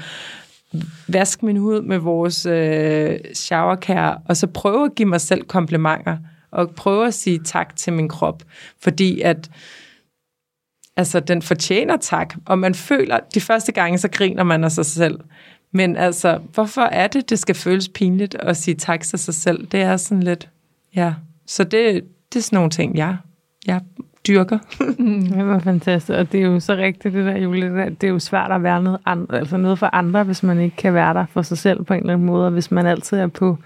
[1.08, 6.18] vaske min hud med vores øh, showercare, og så prøve at give mig selv komplimenter,
[6.50, 8.42] og prøve at sige tak til min krop,
[8.80, 9.50] fordi at
[10.96, 14.86] altså, den fortjener tak, og man føler, de første gange, så griner man af sig
[14.86, 15.20] selv,
[15.72, 19.66] men altså, hvorfor er det, det skal føles pinligt at sige tak til sig selv?
[19.66, 20.48] Det er sådan lidt,
[20.94, 21.14] ja,
[21.46, 23.16] så det, det er sådan nogle ting, jeg,
[23.66, 23.80] jeg
[24.28, 24.58] dyrker.
[24.98, 28.08] Mm, det var fantastisk, og det er jo så rigtigt, det der, Julie, det er
[28.08, 31.14] jo svært at være noget, andre, altså noget for andre, hvis man ikke kan være
[31.14, 33.58] der for sig selv på en eller anden måde, og hvis man altid er på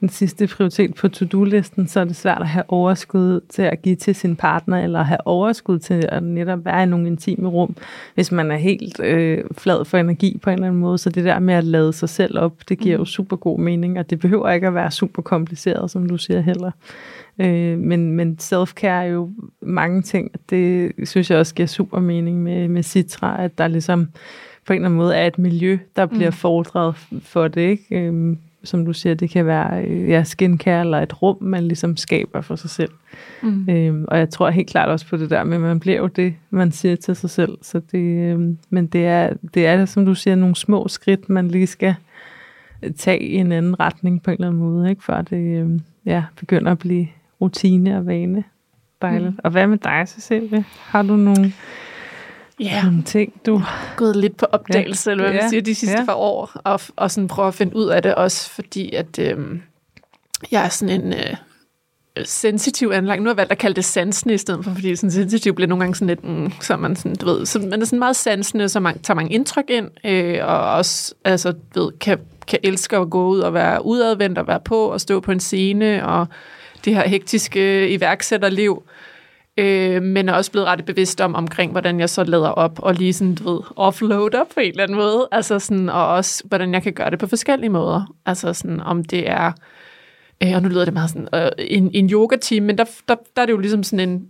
[0.00, 3.96] den sidste prioritet på to-do-listen, så er det svært at have overskud til at give
[3.96, 7.76] til sin partner, eller have overskud til at netop være i nogle intime rum,
[8.14, 10.98] hvis man er helt øh, flad for energi på en eller anden måde.
[10.98, 13.06] Så det der med at lade sig selv op, det giver jo mm.
[13.06, 16.70] super god mening, og det behøver ikke at være super kompliceret, som du siger heller.
[17.38, 19.30] Øh, men, men self-care er jo
[19.62, 20.30] mange ting.
[20.50, 24.08] Det synes jeg også giver super mening med, med Citra, at der ligesom
[24.66, 26.36] på en eller anden måde er et miljø, der bliver mm.
[26.36, 27.60] fordret for det.
[27.60, 27.98] Ikke?
[27.98, 31.96] Øh, som du siger, det kan være øh, ja, skincare eller et rum, man ligesom
[31.96, 32.90] skaber for sig selv.
[33.42, 33.68] Mm.
[33.68, 36.06] Øhm, og jeg tror helt klart også på det der med, at man bliver jo
[36.06, 37.58] det, man siger til sig selv.
[37.62, 41.48] Så det, øhm, men det er, det er, som du siger, nogle små skridt, man
[41.48, 41.94] lige skal
[42.98, 45.04] tage i en anden retning på en eller anden måde, ikke?
[45.04, 47.08] før det øhm, ja, begynder at blive
[47.40, 48.44] rutine og vane.
[49.02, 49.30] Dejligt.
[49.30, 49.38] Mm.
[49.44, 50.64] Og hvad med dig, Cecilie?
[50.78, 51.52] Har du nogle
[52.60, 52.82] ja.
[52.82, 53.56] nogle ting, du...
[53.56, 55.12] har gået lidt på opdagelse, ja.
[55.12, 55.48] eller hvad man ja.
[55.48, 56.04] siger, de sidste ja.
[56.04, 59.38] par år, og, og sådan prøve at finde ud af det også, fordi at øh,
[60.50, 61.12] jeg er sådan en...
[61.12, 61.36] Øh,
[62.24, 63.22] sensitiv anlagt.
[63.22, 65.68] Nu har jeg valgt at kalde det sansende i stedet for, fordi sådan sensitiv bliver
[65.68, 68.16] nogle gange sådan lidt, mm, så man sådan, du ved, så man er sådan meget
[68.16, 72.96] sansende, så man tager mange indtryk ind, øh, og også, altså, ved, kan, kan elske
[72.96, 76.26] at gå ud og være udadvendt og være på og stå på en scene, og
[76.84, 78.82] det her hektiske iværksætterliv,
[79.60, 82.94] øh, men er også blevet ret bevidst om omkring, hvordan jeg så lader op og
[82.94, 86.74] lige sådan, du ved, offloader på en eller anden måde, altså sådan, og også, hvordan
[86.74, 89.52] jeg kan gøre det på forskellige måder, altså sådan, om det er,
[90.42, 93.42] øh, og nu lyder det meget sådan, øh, en, en yoga-team, men der, der, der
[93.42, 94.28] er det jo ligesom sådan en,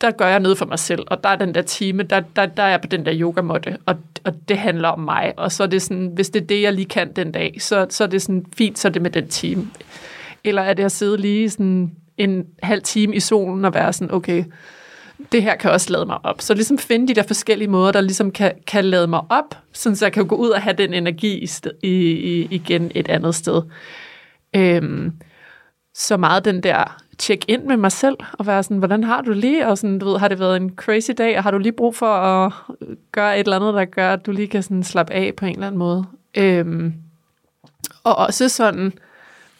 [0.00, 2.46] der gør jeg noget for mig selv, og der er den der time, der, der,
[2.46, 5.62] der er jeg på den der yogamåtte, og, og det handler om mig, og så
[5.62, 8.08] er det sådan, hvis det er det, jeg lige kan den dag, så, så er
[8.08, 9.66] det sådan fint, så er det med den time.
[10.44, 14.14] Eller er det at sidde lige sådan en halv time i solen og være sådan,
[14.14, 14.44] okay,
[15.32, 16.40] det her kan også lade mig op.
[16.40, 19.96] Så ligesom finde de der forskellige måder, der ligesom kan, kan lade mig op, sådan
[19.96, 23.08] så jeg kan gå ud og have den energi i sted, i, i, igen et
[23.08, 23.62] andet sted.
[24.56, 25.12] Øhm,
[25.94, 29.32] så meget den der check ind med mig selv, og være sådan, hvordan har du
[29.32, 31.72] lige, og sådan, du ved, har det været en crazy dag, og har du lige
[31.72, 32.52] brug for at
[33.12, 35.54] gøre et eller andet, der gør, at du lige kan sådan slappe af på en
[35.54, 36.04] eller anden måde.
[36.34, 36.94] Øhm,
[38.04, 38.92] og også sådan,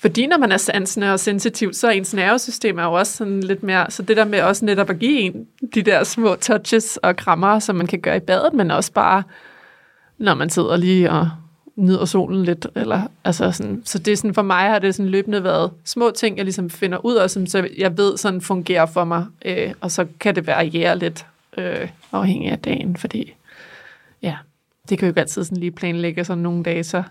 [0.05, 3.41] fordi når man er sansende og sensitiv, så er ens nervesystem er jo også sådan
[3.41, 6.97] lidt mere, så det der med også netop at give en de der små touches
[6.97, 9.23] og krammer, som man kan gøre i badet, men også bare,
[10.19, 11.31] når man sidder lige og
[11.77, 12.67] nyder solen lidt.
[12.75, 16.11] Eller, altså sådan, så det er sådan, for mig har det sådan løbende været små
[16.11, 19.27] ting, jeg ligesom finder ud af, som så jeg ved sådan fungerer for mig.
[19.45, 21.27] Øh, og så kan det variere lidt
[21.59, 23.35] øh, afhængig af dagen, fordi
[24.23, 24.37] ja,
[24.89, 27.03] det kan jo ikke altid sådan lige planlægge sådan nogle dage, så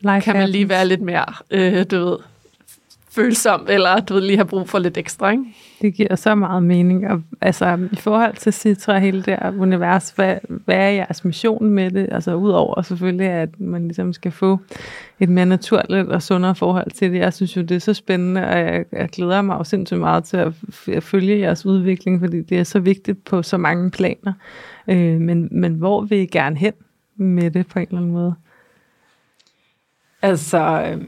[0.00, 2.16] Life kan man lige være lidt mere, øh, du ved,
[3.10, 5.44] følsom, eller du ved, lige have brug for lidt ekstra, ikke?
[5.82, 7.08] Det giver så meget mening.
[7.08, 11.70] Og, altså, i forhold til Citra, hele det her univers, hvad, hvad er jeres mission
[11.70, 12.08] med det?
[12.12, 14.58] Altså, udover selvfølgelig, at man ligesom skal få
[15.20, 17.18] et mere naturligt og sundere forhold til det.
[17.18, 20.24] Jeg synes jo, det er så spændende, og jeg, jeg glæder mig jo sindssygt meget
[20.24, 20.52] til at,
[20.88, 24.32] at følge jeres udvikling, fordi det er så vigtigt på så mange planer.
[24.88, 26.72] Øh, men, men hvor vil I gerne hen
[27.16, 28.34] med det på en eller anden måde?
[30.22, 31.00] Altså, øh,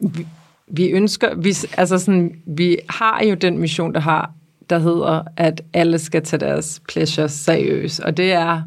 [0.00, 0.26] vi,
[0.66, 4.32] vi ønsker, vi, altså sådan, vi har jo den mission, der har,
[4.70, 8.62] der hedder, at alle skal tage deres pleasure seriøst, og det er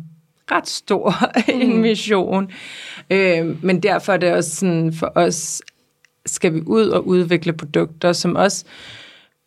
[0.51, 1.15] ret stor
[1.61, 1.81] en mm.
[1.81, 2.51] mission.
[3.09, 5.61] Øh, men derfor er det også sådan, for os
[6.25, 8.65] skal vi ud og udvikle produkter, som også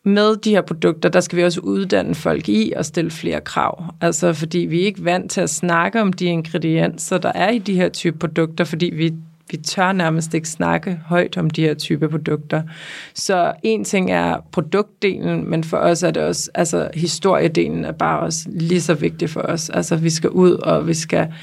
[0.05, 3.85] med de her produkter, der skal vi også uddanne folk i og stille flere krav.
[4.01, 7.59] Altså fordi vi er ikke vant til at snakke om de ingredienser, der er i
[7.59, 9.15] de her type produkter, fordi vi
[9.51, 12.63] vi tør nærmest ikke snakke højt om de her type produkter.
[13.15, 18.21] Så en ting er produktdelen, men for os er det også, altså historiedelen er bare
[18.21, 19.71] også lige så vigtig for os.
[19.71, 21.35] Altså vi skal ud, og vi skal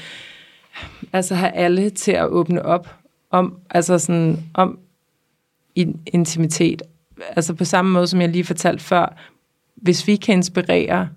[1.12, 2.94] altså have alle til at åbne op
[3.30, 4.78] om, altså sådan, om
[6.06, 6.82] intimitet.
[7.36, 9.16] Altså på samme måde, som jeg lige fortalte før,
[9.74, 11.08] hvis vi kan inspirere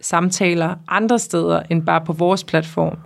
[0.00, 2.98] samtaler andre steder end bare på vores platform,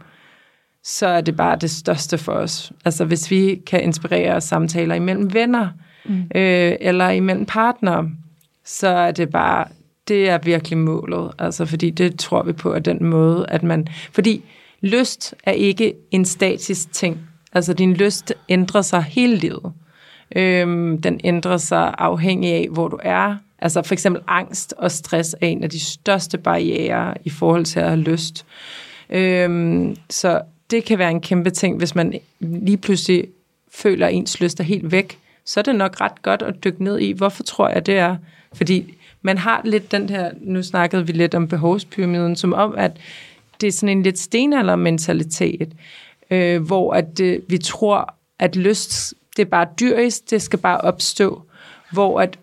[0.88, 2.72] så er det bare det største for os.
[2.84, 5.68] Altså hvis vi kan inspirere samtaler imellem venner,
[6.04, 6.22] mm.
[6.34, 8.10] øh, eller imellem partnere,
[8.64, 9.64] så er det bare,
[10.08, 11.32] det er virkelig målet.
[11.38, 14.44] Altså fordi det tror vi på, at den måde, at man, fordi
[14.80, 17.20] lyst er ikke en statisk ting.
[17.52, 19.72] Altså din lyst ændrer sig hele livet.
[20.36, 23.36] Øhm, den ændrer sig afhængig af, hvor du er.
[23.58, 27.80] Altså for eksempel angst og stress er en af de største barriere i forhold til
[27.80, 28.46] at have lyst.
[29.10, 33.24] Øhm, så det kan være en kæmpe ting, hvis man lige pludselig
[33.70, 35.18] føler, at ens lyst er helt væk.
[35.44, 38.16] Så er det nok ret godt at dykke ned i, hvorfor tror jeg, det er.
[38.54, 42.96] Fordi man har lidt den her, nu snakkede vi lidt om behovspyramiden, som om, at
[43.60, 45.72] det er sådan en lidt stenaldermentalitet,
[46.30, 50.80] øh, hvor at det, vi tror, at lyst, det er bare dyrisk, det skal bare
[50.80, 51.42] opstå,
[51.92, 52.38] hvor at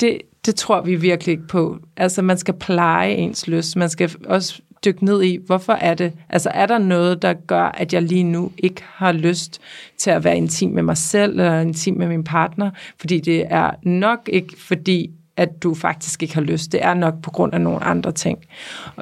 [0.00, 1.78] det, det tror vi virkelig ikke på.
[1.96, 3.76] Altså, man skal pleje ens lyst.
[3.76, 6.12] Man skal også dykke ned i, hvorfor er det?
[6.28, 9.60] Altså, er der noget, der gør, at jeg lige nu ikke har lyst
[9.98, 12.70] til at være intim med mig selv, eller intim med min partner?
[12.98, 16.72] Fordi det er nok ikke, fordi at du faktisk ikke har lyst.
[16.72, 18.38] Det er nok på grund af nogle andre ting.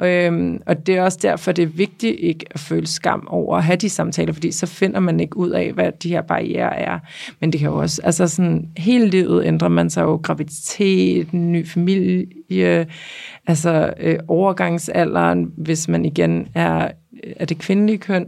[0.03, 3.63] Øhm, og det er også derfor, det er vigtigt ikke at føle skam over at
[3.63, 6.99] have de samtaler, fordi så finder man ikke ud af, hvad de her barriere er.
[7.39, 11.67] Men det kan jo også, altså sådan, hele livet ændrer man sig jo, graviditet, ny
[11.67, 12.87] familie,
[13.47, 16.91] altså øh, overgangsalderen, hvis man igen er,
[17.35, 18.25] er det kvindelige køn.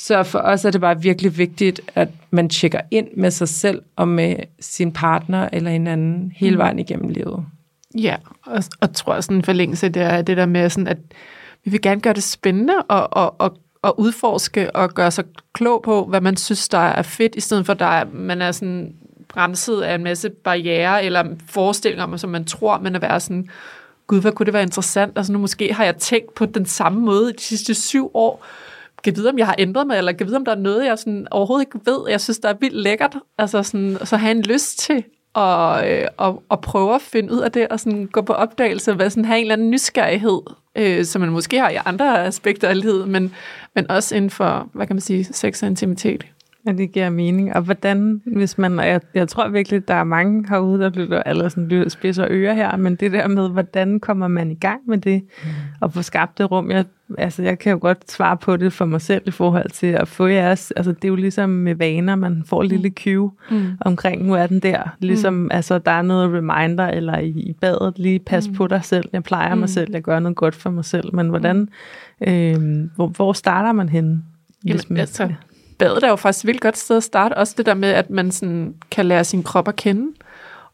[0.00, 3.82] Så for os er det bare virkelig vigtigt, at man tjekker ind med sig selv
[3.96, 6.58] og med sin partner eller hinanden hele mm.
[6.58, 7.46] vejen igennem livet.
[7.94, 10.98] Ja, og, og tror jeg sådan en forlængelse, det er det der med sådan, at
[11.64, 15.82] vi vil gerne gøre det spændende og, og, og, og udforske og gøre sig klog
[15.82, 18.94] på, hvad man synes, der er fedt, i stedet for, at der man er sådan
[19.28, 23.48] bremset af en masse barriere eller forestillinger om, som man tror, man er være sådan,
[24.06, 25.12] gud, hvad kunne det være interessant?
[25.18, 28.44] Altså nu måske har jeg tænkt på den samme måde de sidste syv år,
[29.14, 30.98] kan vide, om jeg har ændret mig, eller kan vide, om der er noget, jeg
[30.98, 32.10] sådan overhovedet ikke ved.
[32.10, 33.16] Jeg synes, der er vildt lækkert.
[33.38, 37.38] Altså sådan, så have en lyst til at, øh, at, at prøve at finde ud
[37.38, 40.40] af det, og sådan gå på opdagelse, hvad sådan have en eller anden nysgerrighed,
[40.76, 43.34] øh, som man måske har i andre aspekter af livet, men,
[43.74, 46.26] men også inden for, hvad kan man sige, sex og intimitet.
[46.68, 47.56] Ja, det giver mening.
[47.56, 51.48] Og hvordan, hvis man, jeg, jeg tror virkelig, der er mange herude, der lytter, eller
[51.48, 54.98] sådan lytter spidser ører her, men det der med, hvordan kommer man i gang med
[54.98, 55.48] det, mm.
[55.80, 56.84] og få skabt det rum, jeg,
[57.18, 60.08] altså jeg kan jo godt svare på det for mig selv i forhold til at
[60.08, 63.66] få jeres, altså det er jo ligesom med vaner, man får en lille cue mm.
[63.80, 65.48] omkring, nu er den der, ligesom, mm.
[65.50, 68.54] altså der er noget reminder, eller i, i badet, lige pas mm.
[68.54, 69.60] på dig selv, jeg plejer mm.
[69.60, 72.32] mig selv, jeg gør noget godt for mig selv, men hvordan, mm.
[72.32, 74.22] øh, hvor, hvor starter man henne?
[74.64, 75.32] Jamen, man, altså,
[75.78, 77.34] badet er jo faktisk et vildt godt sted at starte.
[77.34, 80.12] Også det der med, at man sådan kan lære sin krop at kende.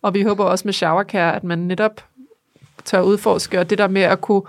[0.02, 2.04] Og vi håber også med showercare, at man netop
[2.84, 4.42] tør udforske, og det der med at kunne,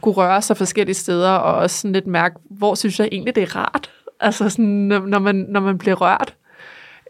[0.00, 3.42] kunne røre sig forskellige steder, og også sådan lidt mærke, hvor synes jeg egentlig, det
[3.42, 3.90] er rart.
[4.20, 4.64] Altså sådan,
[5.06, 6.34] når man, når man bliver rørt.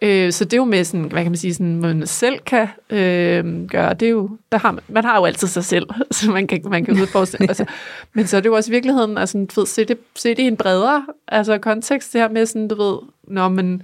[0.03, 2.69] Øh, så det er jo med sådan, hvad kan man sige, sådan, man selv kan
[2.91, 6.31] øh, gøre, det er jo, der har man, man har jo altid sig selv, så
[6.31, 7.39] man kan, man kan udforske.
[7.49, 7.65] Altså,
[8.13, 10.39] Men så er det jo også i virkeligheden, altså, du ved, se det, se det
[10.39, 13.83] i en bredere altså, kontekst, det her med sådan, du ved, når man,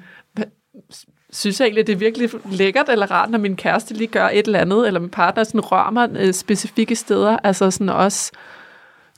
[1.33, 4.46] synes jeg egentlig, det er virkelig lækkert eller rart, når min kæreste lige gør et
[4.46, 8.33] eller andet, eller min partner sådan rører mig øh, specifikke steder, altså sådan også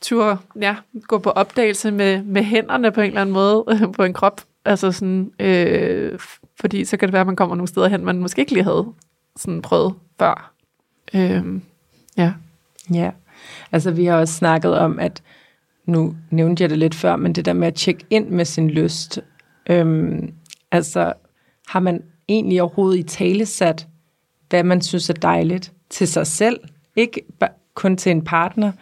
[0.03, 3.65] tur, ja, gå på opdagelse med, med hænderne på en eller anden måde
[3.97, 6.19] på en krop, altså sådan, øh,
[6.61, 8.65] fordi så kan det være, at man kommer nogle steder hen, man måske ikke lige
[8.65, 8.87] havde
[9.37, 10.55] sådan prøvet før.
[11.15, 11.63] Øhm,
[12.17, 12.33] ja.
[12.95, 13.11] Ja,
[13.73, 15.23] altså vi har også snakket om, at
[15.87, 18.71] nu nævnte jeg det lidt før, men det der med at tjekke ind med sin
[18.71, 19.21] lyst,
[19.71, 20.35] øhm,
[20.71, 21.13] altså
[21.69, 23.87] har man egentlig overhovedet i tale sat,
[24.49, 26.61] hvad man synes er dejligt til sig selv,
[26.97, 27.23] ikke
[27.75, 28.73] kun til en partner.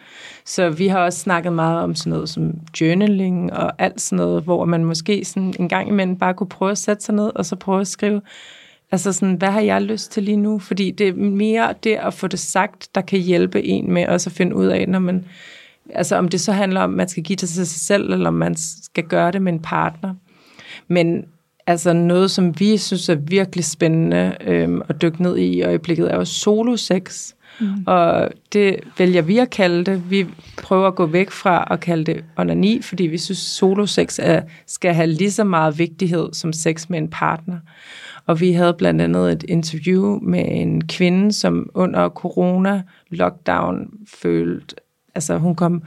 [0.45, 4.43] Så vi har også snakket meget om sådan noget som journaling og alt sådan noget,
[4.43, 7.45] hvor man måske sådan en gang imellem bare kunne prøve at sætte sig ned og
[7.45, 8.21] så prøve at skrive,
[8.91, 10.59] altså sådan, hvad har jeg lyst til lige nu?
[10.59, 14.29] Fordi det er mere det at få det sagt, der kan hjælpe en med også
[14.29, 15.25] at finde ud af, når man,
[15.93, 18.27] altså om det så handler om, at man skal give det til sig selv, eller
[18.27, 20.15] om man skal gøre det med en partner.
[20.87, 21.25] Men
[21.67, 26.11] altså noget, som vi synes er virkelig spændende øhm, at dykke ned i i øjeblikket,
[26.11, 27.33] er jo solo-sex.
[27.59, 27.83] Mm.
[27.85, 30.11] Og det vælger vi at kalde det.
[30.11, 34.41] Vi prøver at gå væk fra at kalde det onani, fordi vi synes, solo-sex er,
[34.67, 37.57] skal have lige så meget vigtighed som sex med en partner.
[38.25, 44.75] Og vi havde blandt andet et interview med en kvinde, som under corona-lockdown følte,
[45.15, 45.83] altså hun kom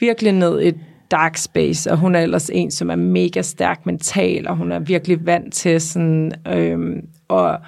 [0.00, 0.76] virkelig ned i et
[1.10, 4.78] dark space, og hun er ellers en, som er mega stærk mental, og hun er
[4.78, 7.58] virkelig vant til sådan, øhm, og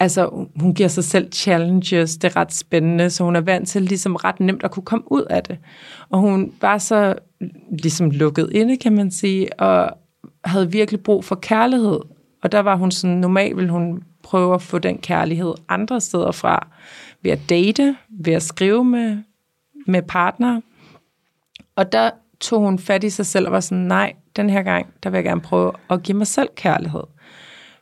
[0.00, 3.82] altså, hun giver sig selv challenges, det er ret spændende, så hun er vant til
[3.82, 5.58] ligesom ret nemt at kunne komme ud af det.
[6.10, 7.14] Og hun var så
[7.68, 9.98] ligesom lukket inde, kan man sige, og
[10.44, 12.00] havde virkelig brug for kærlighed.
[12.42, 16.32] Og der var hun sådan, normalt ville hun prøve at få den kærlighed andre steder
[16.32, 16.68] fra,
[17.22, 19.18] ved at date, ved at skrive med,
[19.86, 20.60] med partner.
[21.76, 22.10] Og der
[22.40, 25.16] tog hun fat i sig selv og var sådan, nej, den her gang, der vil
[25.16, 27.02] jeg gerne prøve at give mig selv kærlighed.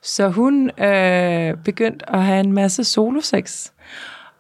[0.03, 3.71] Så hun øh, begyndte at have en masse solosex.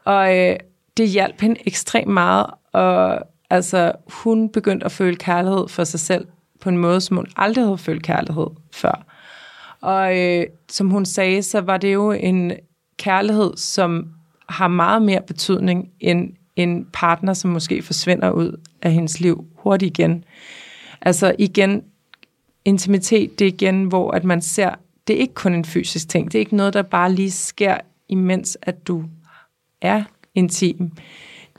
[0.05, 0.57] Og øh,
[0.97, 2.47] det hjalp hende ekstremt meget.
[2.73, 6.27] Og altså, hun begyndte at føle kærlighed for sig selv
[6.61, 9.05] på en måde, som hun aldrig havde følt kærlighed før.
[9.81, 12.53] Og øh, som hun sagde, så var det jo en
[12.99, 14.09] kærlighed, som
[14.49, 19.99] har meget mere betydning end en partner, som måske forsvinder ud af hendes liv hurtigt
[19.99, 20.25] igen.
[21.01, 21.83] Altså igen,
[22.65, 24.75] intimitet, det er igen, hvor at man ser,
[25.07, 26.27] det er ikke kun en fysisk ting.
[26.33, 27.77] Det er ikke noget, der bare lige sker,
[28.09, 29.05] imens at du
[29.81, 30.03] er
[30.35, 30.93] intim.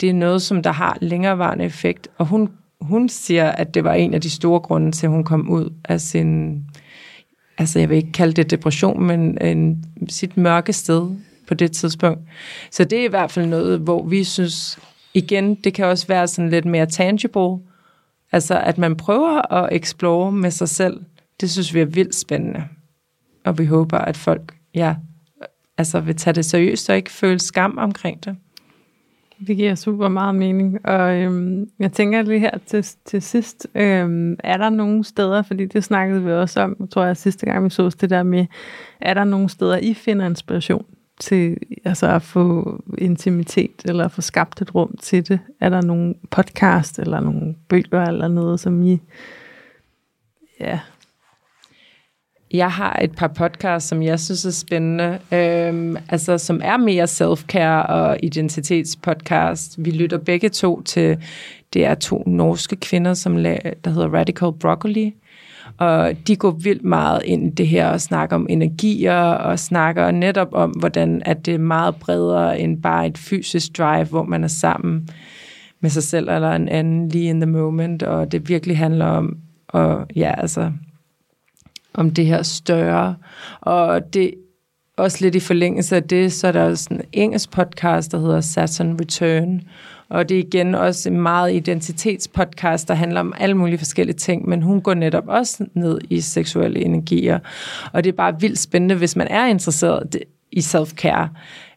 [0.01, 2.07] Det er noget, som der har længerevarende effekt.
[2.17, 2.49] Og hun,
[2.81, 5.73] hun siger, at det var en af de store grunde til, at hun kom ud
[5.83, 6.63] af sin,
[7.57, 11.15] altså jeg vil ikke kalde det depression, men en, sit mørke sted
[11.47, 12.19] på det tidspunkt.
[12.71, 14.79] Så det er i hvert fald noget, hvor vi synes,
[15.13, 17.57] igen, det kan også være sådan lidt mere tangible,
[18.31, 21.01] altså at man prøver at explore med sig selv,
[21.41, 22.63] det synes vi er vildt spændende.
[23.45, 24.95] Og vi håber, at folk ja,
[25.77, 28.35] altså vil tage det seriøst og ikke føle skam omkring det.
[29.47, 34.35] Det giver super meget mening, og øhm, jeg tænker lige her til, til sidst, øhm,
[34.43, 37.69] er der nogle steder, fordi det snakkede vi også om, tror jeg sidste gang vi
[37.69, 38.45] så det der med,
[39.01, 40.85] er der nogle steder, I finder inspiration
[41.19, 45.39] til altså at få intimitet, eller få skabt et rum til det?
[45.59, 48.99] Er der nogle podcast, eller nogle bøger, eller noget, som I
[50.59, 50.79] ja,
[52.53, 57.03] jeg har et par podcasts, som jeg synes er spændende, øhm, altså som er mere
[57.03, 59.75] self-care og identitetspodcast.
[59.77, 61.17] Vi lytter begge to til,
[61.73, 65.15] det er to norske kvinder, som der hedder Radical Broccoli,
[65.77, 70.11] og de går vildt meget ind i det her og snakker om energier og snakker
[70.11, 74.43] netop om, hvordan at det er meget bredere end bare et fysisk drive, hvor man
[74.43, 75.09] er sammen
[75.79, 79.37] med sig selv eller en anden lige in the moment, og det virkelig handler om,
[79.67, 80.71] og ja, altså
[81.93, 83.15] om det her større.
[83.61, 84.33] Og det
[84.97, 88.41] også lidt i forlængelse af det, så er der også en engelsk podcast, der hedder
[88.41, 89.61] Saturn Return.
[90.09, 94.49] Og det er igen også en meget identitetspodcast, der handler om alle mulige forskellige ting,
[94.49, 97.39] men hun går netop også ned i seksuelle energier.
[97.93, 100.17] Og det er bare vildt spændende, hvis man er interesseret
[100.51, 101.27] i self-care.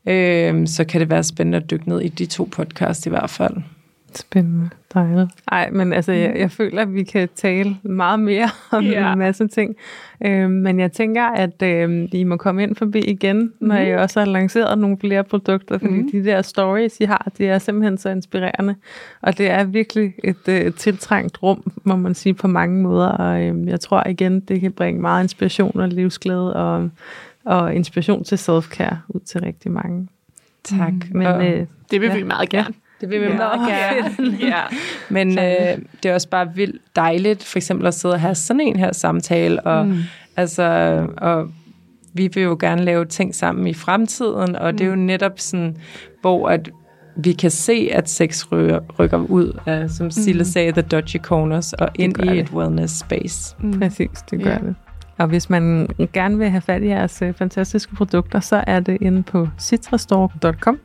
[0.07, 3.31] Øh, så kan det være spændende at dykke ned i de to podcast i hvert
[3.31, 3.55] fald.
[4.15, 4.71] Spændende.
[4.95, 5.31] Dejligt.
[5.53, 9.13] Ej, men altså, jeg, jeg føler, at vi kan tale meget mere om ja.
[9.13, 9.77] en masse ting.
[10.27, 13.83] Øh, men jeg tænker, at øh, I må komme ind forbi igen, når mm.
[13.83, 16.11] jeg også har lanceret nogle flere produkter, fordi mm.
[16.11, 18.75] de der stories, I har, det er simpelthen så inspirerende.
[19.23, 23.09] Og det er virkelig et øh, tiltrængt rum, må man sige på mange måder.
[23.09, 26.91] Og øh, jeg tror igen, det kan bringe meget inspiration og livsglæde og,
[27.45, 30.09] og inspiration til self-care ud til rigtig mange.
[30.65, 30.93] Tak.
[30.93, 31.19] Mm.
[31.19, 32.17] Men, øh, det vil ja.
[32.17, 32.75] vi meget gerne.
[33.01, 33.37] Det vil vi ja.
[33.37, 34.37] meget gerne.
[34.41, 34.63] ja.
[35.09, 38.61] Men øh, det er også bare vildt dejligt, for eksempel at sidde og have sådan
[38.61, 39.99] en her samtale, og, mm.
[40.37, 40.63] altså,
[41.17, 41.49] og
[42.15, 44.79] vi vil jo gerne lave ting sammen i fremtiden, og mm.
[44.79, 45.03] det er jo mm.
[45.03, 45.77] netop sådan,
[46.21, 46.71] hvor at
[47.17, 50.45] vi kan se, at sex rykker, rykker ud af, som Silla mm.
[50.45, 52.39] sagde, the dodgy corners, og ind i det.
[52.39, 53.57] et wellness space.
[53.61, 53.81] Mm.
[53.81, 54.59] Præcis, det gør ja.
[54.59, 54.75] det.
[55.19, 58.99] Og hvis man gerne vil have fat i jeres øh, fantastiske produkter, så er det
[59.01, 60.79] inde på citrastore.com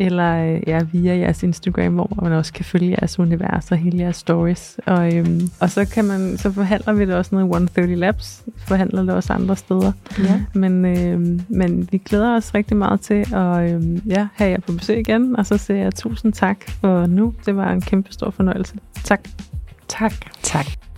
[0.00, 3.98] eller øh, ja, via jeres Instagram, hvor man også kan følge jeres univers og hele
[3.98, 4.80] jeres stories.
[4.86, 8.42] Og, øhm, og så kan man, så forhandler vi det også noget i 130 Labs,
[8.56, 9.92] forhandler det også andre steder.
[10.18, 10.42] Ja.
[10.54, 14.72] Men, øhm, men vi glæder os rigtig meget til at øhm, ja, have jer på
[14.72, 17.34] besøg igen, og så siger jeg tusind tak for nu.
[17.46, 18.74] Det var en kæmpe stor fornøjelse.
[19.04, 19.20] Tak.
[19.88, 20.12] Tak.
[20.42, 20.89] Tak.